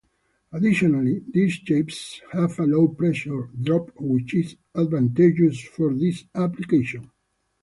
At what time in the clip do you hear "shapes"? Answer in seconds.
1.63-2.21